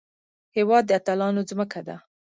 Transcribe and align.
هېواد 0.57 0.83
د 0.87 0.91
اتلانو 0.99 1.41
ځمکه 1.49 1.79
ده 1.87 1.95